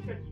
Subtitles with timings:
[0.00, 0.29] different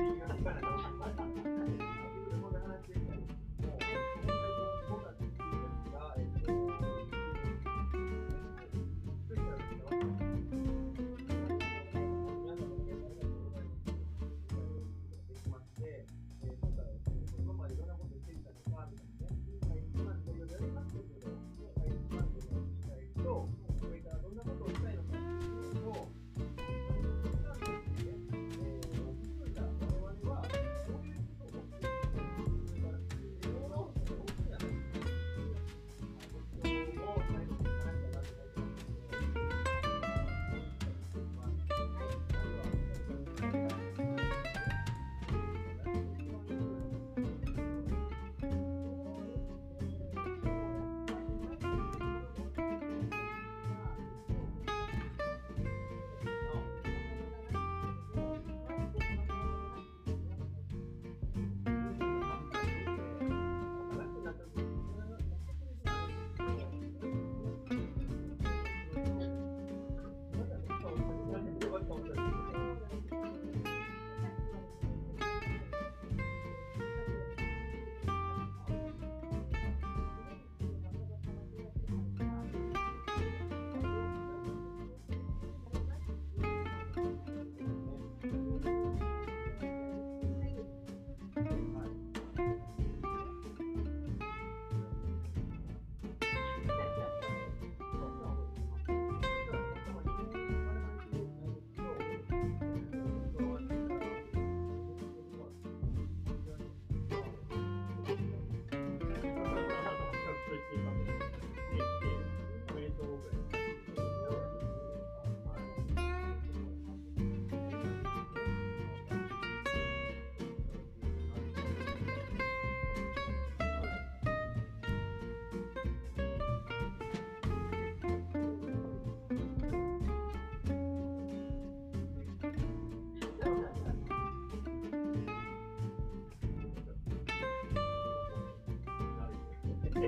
[0.00, 0.69] Thank you.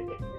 [0.00, 0.31] って。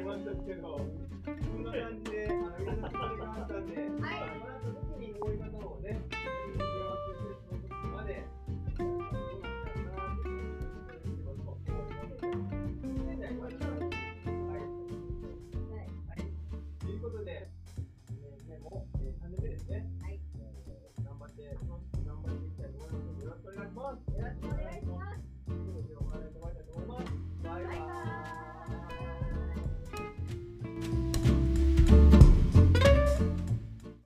[0.02, 0.80] ましたけど、